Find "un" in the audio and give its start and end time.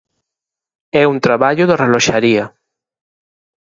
1.13-1.17